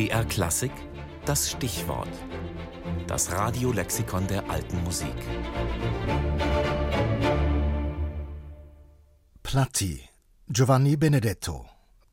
[0.00, 0.72] BR Klassik,
[1.26, 2.08] das Stichwort.
[3.06, 5.14] Das Radiolexikon der alten Musik.
[9.42, 10.00] Platti,
[10.48, 11.66] Giovanni Benedetto,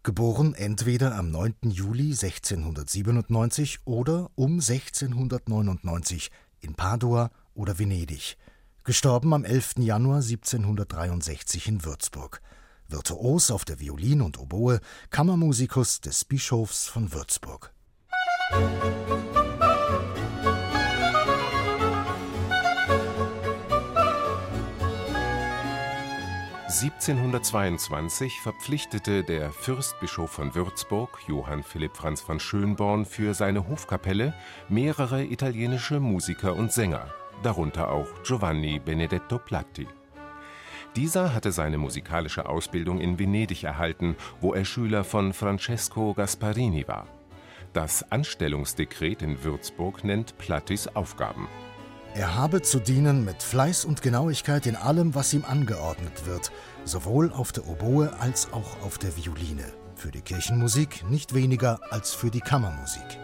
[0.04, 1.56] geboren entweder am 9.
[1.70, 6.30] Juli 1697 oder um 1699
[6.60, 8.36] in Padua oder Venedig,
[8.84, 9.76] gestorben am 11.
[9.78, 12.42] Januar 1763 in Würzburg.
[12.90, 17.74] Virtuos auf der Violin und Oboe, Kammermusikus des Bischofs von Würzburg.
[26.80, 34.34] 1722 verpflichtete der Fürstbischof von Würzburg, Johann Philipp Franz von Schönborn, für seine Hofkapelle
[34.70, 37.08] mehrere italienische Musiker und Sänger,
[37.44, 39.88] darunter auch Giovanni Benedetto Platti.
[40.96, 47.08] Dieser hatte seine musikalische Ausbildung in Venedig erhalten, wo er Schüler von Francesco Gasparini war.
[47.78, 51.48] Das Anstellungsdekret in Würzburg nennt Plattis Aufgaben.
[52.16, 56.52] Er habe zu dienen mit Fleiß und Genauigkeit in allem, was ihm angeordnet wird,
[56.86, 59.72] sowohl auf der Oboe als auch auf der Violine.
[59.94, 63.20] Für die Kirchenmusik nicht weniger als für die Kammermusik.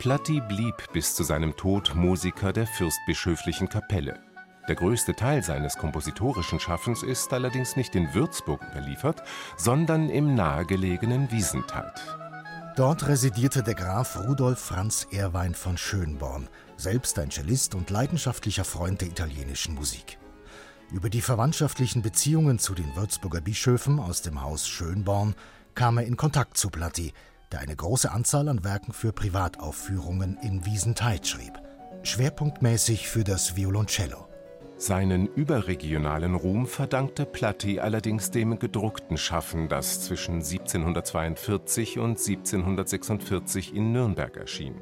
[0.00, 4.18] Platti blieb bis zu seinem Tod Musiker der fürstbischöflichen Kapelle.
[4.66, 9.22] Der größte Teil seines kompositorischen Schaffens ist allerdings nicht in Würzburg überliefert,
[9.58, 11.92] sondern im nahegelegenen Wiesenthal.
[12.76, 16.48] Dort residierte der Graf Rudolf Franz Erwein von Schönborn,
[16.78, 20.16] selbst ein Cellist und leidenschaftlicher Freund der italienischen Musik.
[20.90, 25.34] Über die verwandtschaftlichen Beziehungen zu den Würzburger Bischöfen aus dem Haus Schönborn
[25.74, 27.12] kam er in Kontakt zu Platti,
[27.52, 31.60] der eine große Anzahl an Werken für Privataufführungen in Wiesentheid schrieb,
[32.02, 34.26] schwerpunktmäßig für das Violoncello.
[34.76, 43.92] Seinen überregionalen Ruhm verdankte Platti allerdings dem gedruckten Schaffen, das zwischen 1742 und 1746 in
[43.92, 44.76] Nürnberg erschien.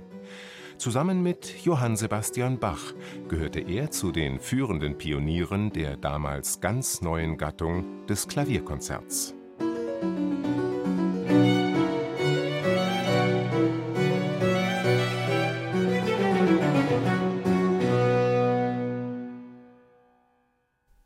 [0.77, 2.95] Zusammen mit Johann Sebastian Bach
[3.29, 9.35] gehörte er zu den führenden Pionieren der damals ganz neuen Gattung des Klavierkonzerts.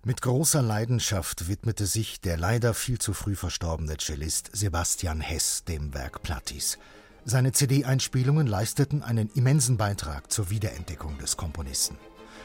[0.04, 5.94] Mit großer Leidenschaft widmete sich der leider viel zu früh verstorbene Cellist Sebastian Hess dem
[5.94, 6.76] Werk Plattis.
[7.24, 11.96] Seine CD-Einspielungen leisteten einen immensen Beitrag zur Wiederentdeckung des Komponisten.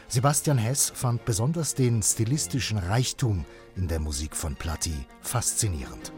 [0.08, 3.44] Sebastian Hess fand besonders den stilistischen Reichtum
[3.76, 6.12] in der Musik von Platti faszinierend.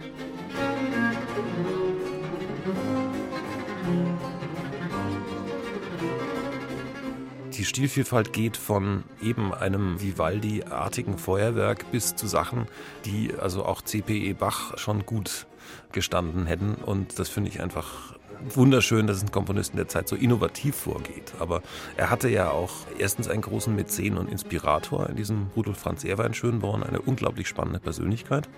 [7.60, 12.68] Die Stilvielfalt geht von eben einem Vivaldi-artigen Feuerwerk bis zu Sachen,
[13.04, 14.32] die also auch C.P.E.
[14.32, 15.46] Bach schon gut
[15.92, 16.76] gestanden hätten.
[16.76, 18.16] Und das finde ich einfach
[18.54, 21.34] wunderschön, dass ein Komponist in der Zeit so innovativ vorgeht.
[21.40, 21.62] Aber
[21.98, 26.34] er hatte ja auch erstens einen großen Mäzen und Inspirator in diesem Rudolf Franz Ehrwein
[26.34, 28.50] Schönborn, eine unglaublich spannende Persönlichkeit.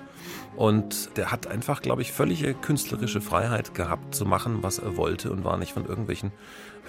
[0.55, 5.31] Und der hat einfach, glaube ich, völlige künstlerische Freiheit gehabt zu machen, was er wollte
[5.31, 6.31] und war nicht von irgendwelchen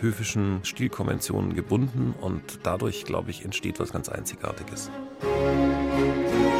[0.01, 2.15] höfischen Stilkonventionen gebunden.
[2.21, 4.91] Und dadurch, glaube ich, entsteht was ganz Einzigartiges.
[5.23, 6.52] Musik